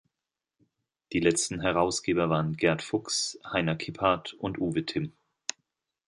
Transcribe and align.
Die 1.13 1.19
letzten 1.19 1.61
Herausgeber 1.61 2.27
waren 2.27 2.57
Gerd 2.57 2.81
Fuchs, 2.81 3.37
Heinar 3.45 3.75
Kipphardt 3.75 4.33
und 4.33 4.57
Uwe 4.57 4.83
Timm. 4.83 5.11